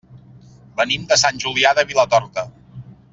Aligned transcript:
Venim 0.79 1.03
de 1.11 1.19
Sant 1.25 1.41
Julià 1.45 1.75
de 1.81 1.87
Vilatorta. 1.93 2.47